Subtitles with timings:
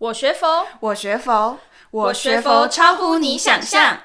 [0.00, 1.58] 我学佛，我学佛，
[1.90, 4.00] 我学佛超乎你想象。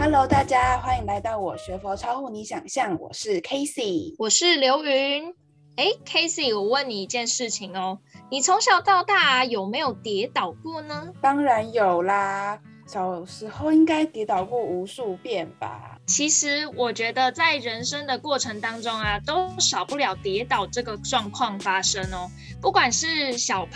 [0.00, 2.98] Hello，大家欢迎来到我学佛超乎你想象。
[2.98, 5.32] 我是 Casey，我是刘云。
[5.76, 8.00] 哎，Casey，我问你一件事情哦，
[8.32, 11.12] 你从小到大有没有跌倒过呢？
[11.22, 12.58] 当然有啦。
[12.86, 15.98] 小时候应该跌倒过无数遍吧。
[16.06, 22.30] 其实我觉得在人生的过程当中啊，都少不了跌倒这个状况发生哦。
[22.62, 23.66] 不管是小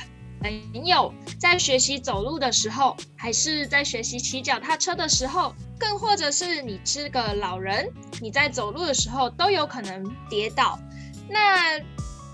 [0.41, 7.91] 朋友在学习走路的时候，还是在学习骑脚踏车的时候，更或者是你是个老人，
[8.23, 10.79] 你在走路的时候都有可能跌倒。
[11.29, 11.79] 那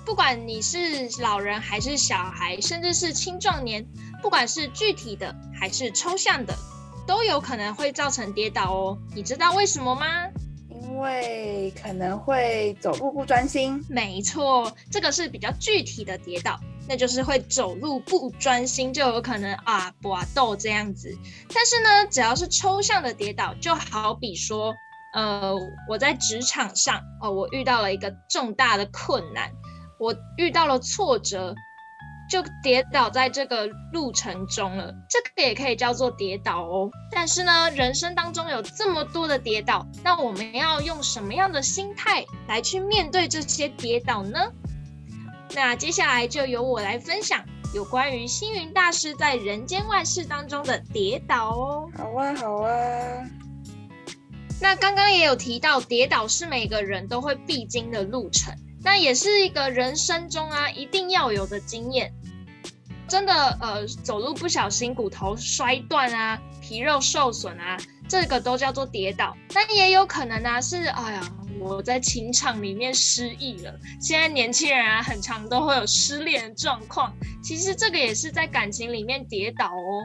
[0.06, 3.84] 不管你是老人还是小孩，甚至是青壮年。
[4.22, 6.54] 不管是具体的还是抽象的，
[7.06, 8.98] 都有可能会造成跌倒哦。
[9.16, 10.06] 你知道为什么吗？
[10.70, 13.84] 因为可能会走路不专心。
[13.88, 21.12] 没错，这个是比较具体的跌倒，那就是会走路不专心，就有可能啊搏斗这样子。
[21.52, 24.72] 但是呢，只要是抽象的跌倒，就好比说，
[25.14, 25.52] 呃，
[25.88, 29.50] 我在职场上哦，我遇到了一个重大的困难，
[29.98, 31.54] 我遇到了挫折。
[32.28, 36.90] 就跌倒在这个路程中了，这个也可以叫做跌倒哦。
[37.12, 44.40] 但是呢，人生当中有这么多的跌倒，那我们要用什么样的心态来去面对这些跌倒呢？
[45.54, 51.88] 那接下来就由我来分享有关于星云大师在人间万事当中的跌倒哦。
[51.96, 52.72] 好啊，好啊。
[54.60, 58.52] 那刚刚也有提到，跌倒是每个人都会必经的路程。
[58.86, 62.12] 那也是一个人生中啊一定要有的经验，
[63.08, 67.76] 真的呃走路不小心骨头摔断啊，皮肉受损啊，
[68.08, 69.36] 这个都叫做跌倒。
[69.52, 73.74] 但也有可能啊是哎呀我在情场里面失意了。
[74.00, 80.04] 现在年轻人啊很常都会有失恋的状况，其实这个也是在感情里面跌倒哦。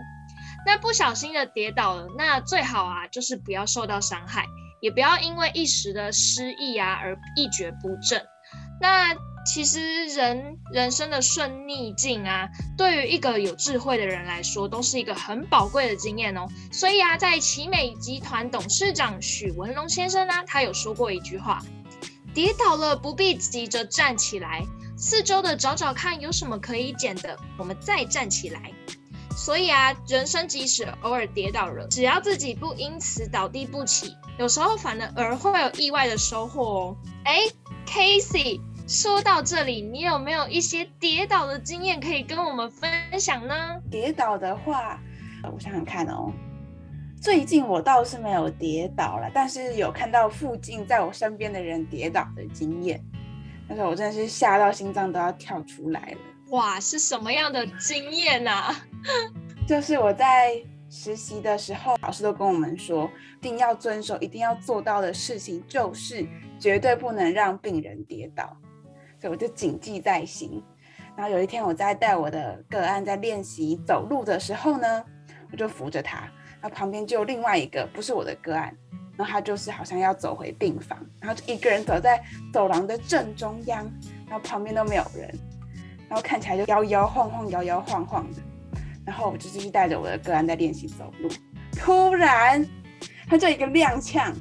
[0.66, 4.44] 那不小心的跌倒了，那最好啊就是不要受到伤害，
[4.82, 8.26] 也不要因为一时的失意啊而一蹶不振。
[8.82, 9.16] 那
[9.46, 16.48] 其实人人生的顺逆境啊，对于一个有智慧的人来说，都是一个很宝贵的经验哦。
[16.72, 21.64] 所以啊，在奇美集团董事长许文龙先生呢、他有说过一句话：
[22.34, 24.64] 跌倒了不必急着站起来，
[24.98, 28.72] 四周的找找看有什么可以捡的，我们再站起来。
[29.36, 36.98] 所以啊，人生即使偶尔跌倒了，只要自己不因此倒地不起，有时候反而会有意外的收获哦。
[37.26, 37.40] 哎
[37.88, 38.60] ，Casey。
[38.92, 43.82] 说到这里，你有没有一些跌倒的经验可以跟我们分享呢？
[43.90, 45.02] 跌倒的话，
[45.50, 46.30] 我想想看哦。
[47.22, 53.02] 最近我倒是没有跌倒了，但是有看到附近在我身边的人跌倒的经验。
[53.66, 56.18] 那时候我真的是吓到心脏都要跳出来了。
[56.50, 58.76] 哇，是什么样的经验啊？
[59.66, 63.10] 就是我在实习的时候，老师都跟我们说，
[63.40, 66.28] 一定要遵守、一定要做到的事情，就是
[66.60, 68.58] 绝对不能让病人跌倒。
[69.22, 70.62] 所以我就谨记在心。
[71.16, 75.04] 然后有一天我在带我的个案在练习走路的时候呢，
[75.52, 76.22] 我就扶着他，
[76.60, 78.76] 然后旁边就有另外一个不是我的个案，
[79.16, 82.20] 然后他就是好像要走回病房，然后就一个人走在
[82.52, 83.84] 走廊的正中央，
[84.28, 85.30] 然后旁边都没有人，
[86.10, 88.38] 然后看起来就摇摇晃晃、摇摇晃晃的。
[89.06, 91.30] 然后我就继续带着我的个案在练习走路，
[91.74, 92.66] 突然
[93.28, 94.34] 他就一个踉跄，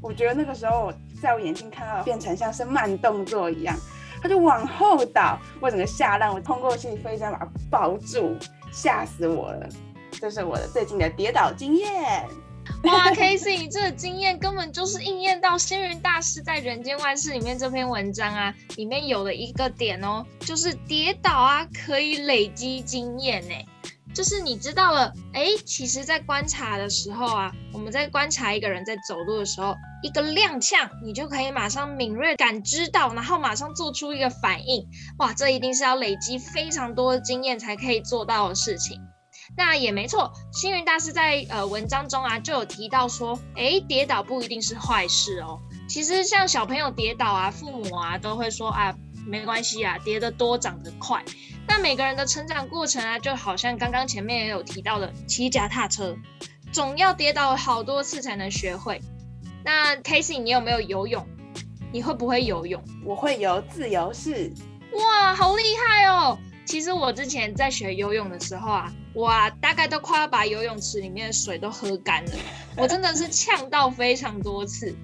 [0.00, 3.76] 我觉得那个时候在我眼睛看到变成像是慢动作一样。
[4.22, 8.36] 他就往后倒，我整个吓烂，我通过去飞身把他抱住，
[8.72, 9.68] 吓死我了。
[10.12, 12.24] 这是我的最近的跌倒经验。
[12.84, 23.54] 哇，Casey，你这个经验根本就是应验到星云大师在《人间万事》里面这篇文章啊，里面有了一个点哦，就是跌倒啊可以累积经验呢。
[24.14, 34.88] 就是你知道了，哎，其实，在观察的时候啊，我们在观察一个人在走路的时候，一个踉跄，你就可以马上敏锐感知到，然后马上做出一个反应。
[35.18, 39.00] 哇，这一定是要累积非常多的经验才可以做到的事情。
[39.56, 45.60] 那也没错，星云大师在呃文章中啊就有提到说，哎，跌倒不一定是坏事哦。
[45.88, 48.94] 其实像小朋友跌倒啊，父母啊都会说啊。
[49.24, 51.22] 没关系啊，跌得多长得快。
[51.68, 56.16] 那每个人的成长过程啊，就好像刚刚前面也有提到的，骑脚踏车，
[56.72, 59.00] 总要跌倒好多次才能学会。
[59.64, 61.26] 那 Casey，你有没有游泳？
[61.92, 62.82] 你会不会游泳？
[63.04, 64.52] 我会游自由式。
[64.92, 66.38] 哇，好厉害哦！
[66.64, 72.32] 其实我之前在学游泳的时候啊，我啊大概都快要把游泳池里面的水都喝干了，
[72.76, 74.94] 我真的是呛到非常多次。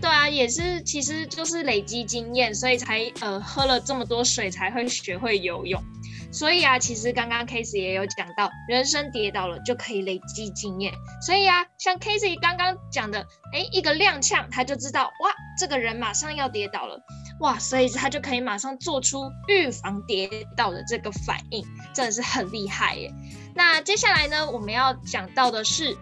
[0.00, 5.82] 对啊，也是，其实就是累积经验，所以才呃喝了这么多水才会学会游泳。
[6.30, 10.92] 所以啊，其实刚刚 Casey 也有讲到，人生跌倒了就可以累积经验。
[11.22, 17.00] 所以啊，像 Casey 刚刚讲的，哎，一个踉跄，他就知道哇，这个人马上要跌倒了，
[17.40, 23.12] 哇，所以他就可以马上做出预防跌倒的这个反应，真的是很厉害耶。
[23.54, 25.96] 那接下来呢，我们要讲到的是，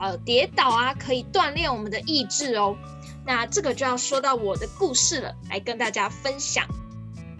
[0.00, 2.76] 呃，跌倒啊，可以锻炼我们的意志哦。
[3.24, 6.66] 那这个就要说到我的故事了，来跟大家分享。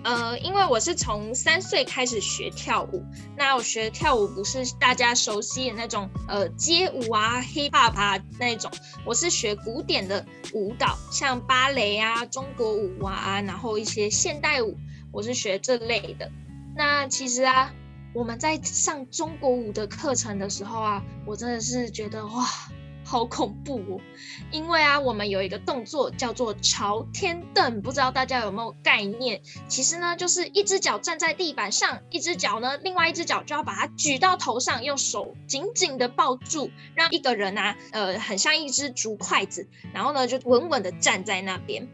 [0.05, 3.05] 呃，因为我是从三岁开始学跳舞，
[3.37, 8.71] 那我学跳舞不是大家熟悉的那种呃街舞啊、hip hop 啊那种，
[9.05, 14.77] 我是学古典的舞蹈，像芭蕾啊、中国舞啊，然后一些现代舞，
[15.13, 16.31] 我是学这类的。
[16.75, 17.73] 那其实啊，
[18.13, 22.45] 我们在上中国舞的课程的时候啊，我真的是觉得哇。
[23.05, 24.01] 好恐怖哦！
[24.51, 29.43] 因为啊，我们有一个动作叫做朝天蹬，不知道大家有没有概念？
[29.69, 41.89] 其实呢，就是一只脚站在地板上，一只脚呢，另外一只脚就要把它举到头上，用手紧紧的抱住，让一个人啊，呃，很像一只竹筷子，然后呢，就稳稳的站在那边。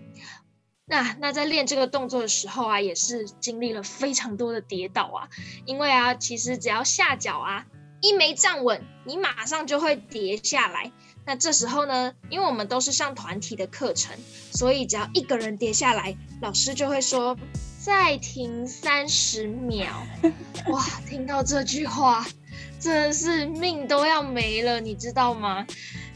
[0.91, 5.29] 那那在练这个动作的时候啊，也是经历了非常多的跌倒啊，
[5.67, 7.67] 因为啊，其实只要下脚啊，
[8.01, 10.93] 一没站稳，你马上就会跌下来。
[11.25, 14.17] 那这时候呢，因为我们都是上团体的课程，
[14.51, 17.37] 所以只要一个人跌下来，老师就会说
[17.79, 20.07] 再停三十秒。
[20.69, 22.27] 哇，听到这句话，
[22.81, 25.67] 真的是命都要没了，你知道吗？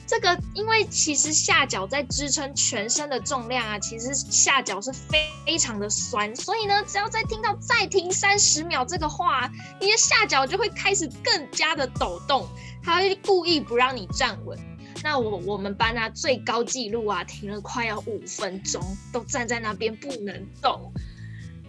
[0.07, 9.51] 这个因为其实下脚在支撑全身的重量啊，其实下脚是非常的酸，所以呢，只要再听到再停三十秒这个话，
[9.81, 12.47] 你的下脚就会开始更加的抖动，
[12.83, 14.59] 他会故意不让你站稳。
[15.03, 18.81] 那我我们班啊，最高纪录啊，停了快要五分钟，
[19.13, 20.93] 都站在那边不能动。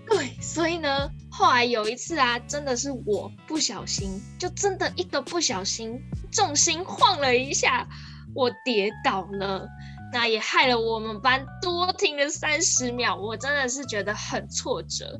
[0.06, 6.00] 对，所以呢，后来有一次啊，真的是我不小心，就真的一个不小心，
[6.30, 7.88] 重心晃了一下，
[8.36, 9.68] 我跌倒了。
[10.12, 15.20] 那也害了我们班多停了三十秒，我真的是觉得很挫折。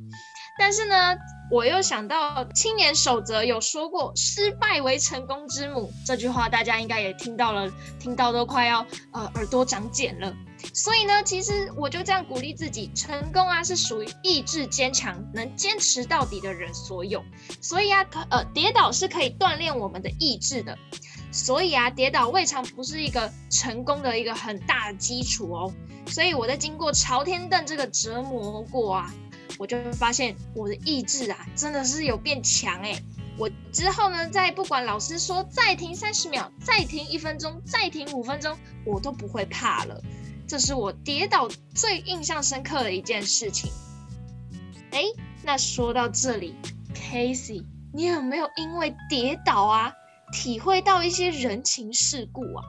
[0.60, 1.16] 但是呢，
[1.50, 10.32] 我又想到青年守则有说过“失败为成功之母”这句话，大家应该也听到了，听到都快要呃耳朵长茧了。
[10.76, 17.24] 所以呢，其实我就这样鼓励自己：成功啊，是属于意志坚强、能坚持到底的人所有。
[17.60, 20.78] 所以啊，呃，跌倒是可以锻炼我们的意志的。
[21.34, 25.74] 所以啊，跌倒未尝不是一个成功的一个很大的基础哦。
[26.08, 29.14] 所以我在经过朝天凳这个折磨过啊。
[29.60, 33.00] 我就发现我的意志啊，真的是有变强哎！
[33.38, 40.02] 我之后呢，再不管老师说再停三十秒、再停一分钟、再停五分钟，我都不会怕了。
[40.48, 43.72] 这是我跌倒最印象深刻的一件事情。
[44.90, 45.04] 哎，
[45.44, 46.56] 那说到这里
[46.96, 47.64] ，Casey，
[47.94, 49.94] 你有没有因为跌倒啊，
[50.34, 52.64] 体会到一些人情世故啊？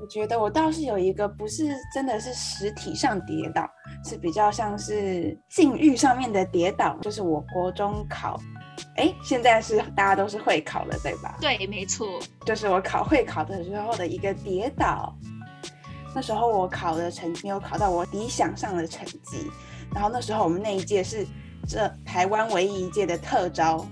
[0.00, 3.68] 我觉得我倒是有一个，不是真的是实体上跌倒。
[4.06, 8.38] 是比较像是境遇上面的跌倒，就是我国中考，
[8.96, 11.38] 哎，现在是大家都是会考了，对吧？
[11.40, 12.06] 对，没错，
[12.44, 15.16] 就是我考会考的时候的一个跌倒。
[16.14, 19.50] 那时候我考的成绩没有考到我理想上的成绩，
[19.94, 21.26] 然后那时候我们那一届是
[21.66, 23.86] 这台湾唯一一届的特招，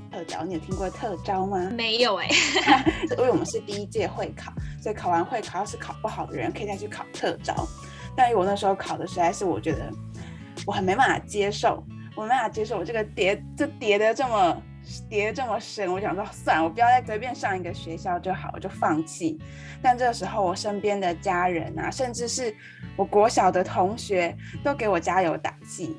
[0.44, 1.70] 你有听过特招吗？
[1.76, 2.84] 没有哎、欸，
[3.16, 7.54] 因为我们是第一届会考，所以考完会考要是考不好的人可以再去考特招。
[8.16, 9.90] 但是我那时候考的实在是，我觉得
[10.66, 11.84] 我很没办法接受，
[12.14, 14.62] 我没办法接受我这个叠，就叠的这么
[15.08, 15.90] 叠的这么深。
[15.92, 19.38] 我想说，算了，我不要再随便上一个学校就好，我就放弃。
[19.80, 22.54] 但这个时候，我身边的家人啊，甚至是
[22.96, 25.96] 我国小的同学，都给我加油打气，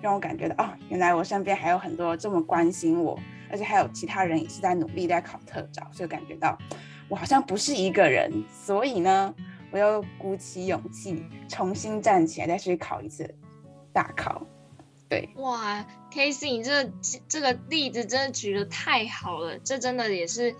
[0.00, 3.18] 让我感觉到哦，原来我身边还有很多这么关心我，
[3.50, 6.56] 而且还有其他人也是在努力在考特招，就感觉到
[7.08, 8.32] 我好像不是一个人。
[8.50, 9.34] 所以呢。
[9.72, 13.32] 我又鼓起勇气重新站起来，再去考一次
[13.92, 14.44] 大考。
[15.08, 16.90] 对，哇，Casey，你这
[17.28, 20.56] 这个例子真的举得太好了，这真的也是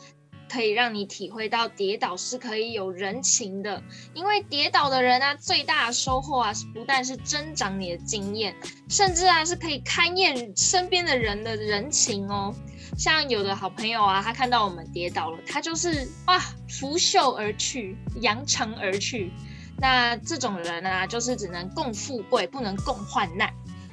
[0.50, 3.82] 可以让你体会到跌倒是可以有人情的。
[4.14, 8.54] 因为跌倒的人啊，最大的收获啊，是不但是增长你的经验，
[8.88, 12.54] 甚至啊是可以勘验身边的人的人情哦。
[12.98, 16.38] 像有的好朋友啊，他看到我们跌倒了，他就是哇，
[16.68, 19.30] 拂袖而去，扬长而去。
[19.78, 23.50] 那这种人啊，就是只能共富贵，不能共患难。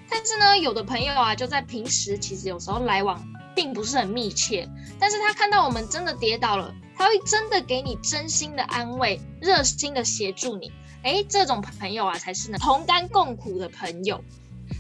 [0.10, 3.24] 但是呢，有的朋友啊，就在平时其实有时候来往
[3.58, 10.72] 并不是很密切，但是他看到我们真的跌倒了，他会真的给你真心的安慰，热心的协助你。
[11.02, 14.24] 哎，这种朋友啊，才是呢同甘共苦的朋友。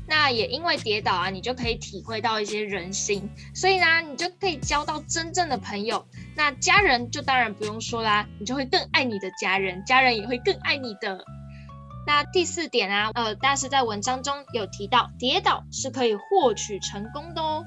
[0.07, 6.05] 那也因为跌倒啊，你就可以体会到一些人心，所以呢，你就可以交到真正的朋友。
[6.35, 11.25] 那家人就当然不用说啦，你就会更爱你的家人，家人也会更爱你的。
[12.05, 17.65] 那第四点啊，呃，大师在文章中有提到，跌倒是可以获取成功的哦。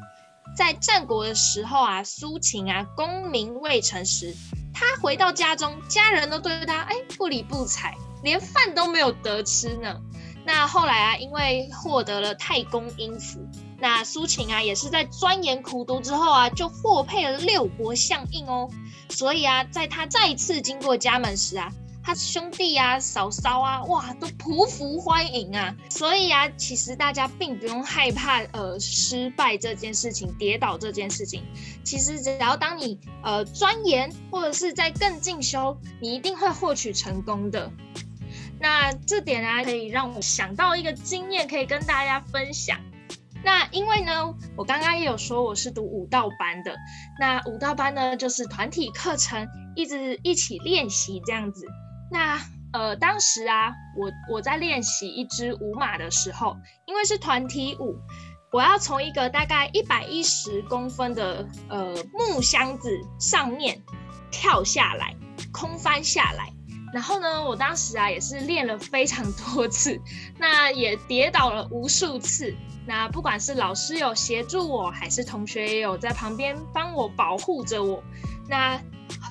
[0.57, 4.35] 在战国的时候啊，苏秦啊，功名未成时，
[4.75, 10.01] 他回到家中，家人都对他哎不理不睬，连饭都没有得吃呢。
[10.45, 13.47] 那后来啊，因为获得了太公阴符，
[13.79, 18.69] 那苏秦啊也是在钻研苦读之后啊，就获配了六国相印哦。
[19.11, 21.71] 所以啊，在他再次经过家门时啊，
[22.03, 25.75] 他兄弟啊、嫂嫂啊，哇，都匍匐欢迎啊。
[25.91, 31.45] 所以啊，其实大家并不用害怕呃失败这件事情、跌倒这件事情。
[31.85, 37.71] 其实只要当你呃钻研或者是在更进修，你一定会获取成功的。
[38.59, 42.79] 那这点啊，可以让我想到一个经验，可以跟大家分享。
[43.43, 46.77] 那因为呢，我刚刚也有说我是读舞蹈班的。
[47.19, 51.67] 那舞蹈班呢，就是团体课程，一直一起练习这样子。
[52.11, 52.41] 那
[52.73, 57.97] 呃，当时啊，我我在练习一支舞马的时候，因为是团体舞，
[58.53, 63.83] 我要从一个大概一百一十公分的呃木箱子上面
[64.31, 65.17] 跳下来，
[65.53, 66.53] 空翻下来。
[66.93, 70.01] 然后呢，我当时啊也是练了非常多次，
[70.39, 72.55] 那也跌倒了无数次。
[72.87, 78.03] 那不管是老师有协助我，还是同学也有在旁边帮我保护着我。
[78.49, 78.81] 那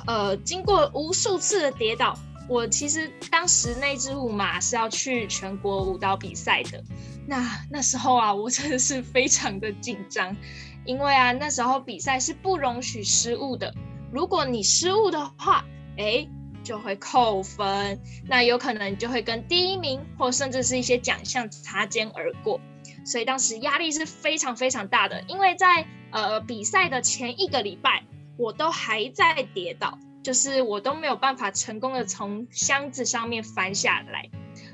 [0.07, 2.17] 呃，经过无数次的跌倒，
[2.49, 6.83] 我其实当时那支舞马是要去全国舞蹈比赛的。
[7.27, 10.35] 那那时候啊，我真的是非常的紧张，
[10.83, 13.73] 因为啊那时候比赛是不容许失误的。
[14.11, 15.63] 如果你失误的话，
[15.97, 16.27] 诶。
[16.61, 22.59] 就会扣分，那有可能就会跟第一名或甚至是一些奖项擦肩而过，
[23.05, 25.23] 所以当时压力是非常非常大的。
[25.27, 28.03] 因为在呃比赛的前一个礼拜，
[28.37, 29.97] 我都还在跌倒，
[30.29, 34.29] 就是我都没有办法成功的从箱子上面翻下来。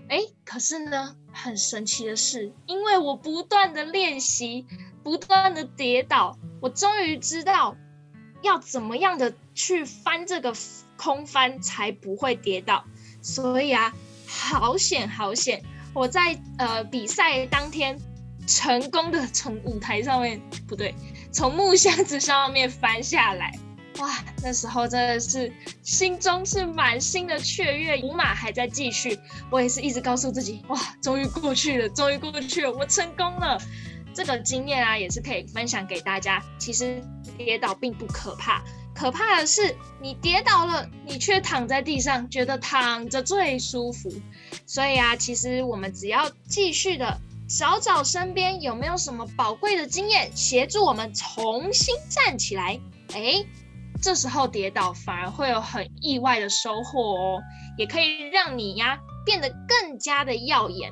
[0.09, 4.65] 哎，可是呢，很神奇的是，因为我不断的练习，
[5.01, 7.77] 不断的跌倒，我终于知道
[8.41, 10.53] 要怎么样的去翻这个。
[10.97, 12.83] 空翻才不会跌倒，
[13.21, 13.93] 所以啊，
[14.27, 15.61] 好险好险！
[15.93, 17.99] 我在呃比赛当天
[18.47, 20.95] 成功的从舞台上面，不对，
[21.33, 23.57] 从木箱子上面翻下来，
[23.99, 24.23] 哇！
[24.43, 29.17] 那时候真的是心中是满心的雀跃，舞马还在继续，
[29.49, 33.59] 我也是一直告诉自己，哇，终于过去了，终于过去了，我成功了。
[34.13, 36.41] 这个经验啊，也是可以分享给大家。
[36.57, 37.03] 其实
[37.37, 38.63] 跌倒并不可怕。
[38.93, 44.09] 可怕的是，你跌倒了，你却躺在地上，觉得躺着最舒服。
[44.65, 52.79] 所以啊，其实我们只要继续的找找身边有没有什么宝贵的经验，协助我们重新站起来。
[53.09, 53.45] 诶，
[54.01, 57.41] 这时候跌倒反而会有很意外的收获哦，
[57.77, 60.91] 也可以让你呀变得更加的耀眼。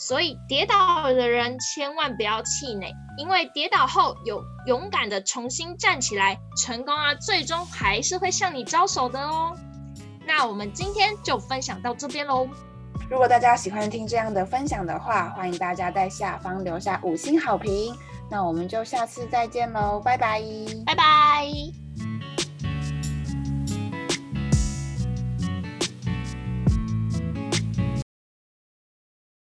[0.00, 9.56] 所以跌倒的人千万不要气馁，因为跌倒后有勇敢的重新站起来，成功啊，最终还是会向你招手的哦。
[10.24, 12.48] 那我们今天就分享到这边喽。
[13.10, 17.92] 如果大家喜欢听这样的分享的话，欢迎大家在下方留下五星好评。
[18.30, 20.40] 那我们就下次再见喽，拜拜，
[20.86, 21.87] 拜拜。